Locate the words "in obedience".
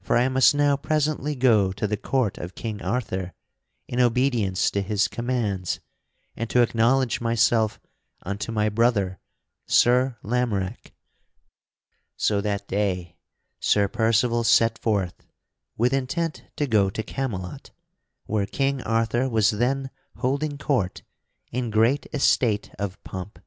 3.86-4.70